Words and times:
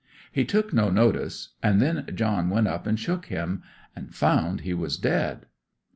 He 0.31 0.45
took 0.45 0.73
no 0.73 0.89
notice, 0.89 1.49
and 1.61 1.79
then 1.79 2.09
John 2.15 2.49
went 2.49 2.67
up 2.67 2.87
and 2.87 2.99
shook 2.99 3.27
him, 3.27 3.61
and 3.95 4.15
found 4.15 4.61
he 4.61 4.73
was 4.73 4.97
dead. 4.97 5.45